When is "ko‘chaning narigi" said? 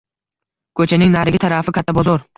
0.79-1.43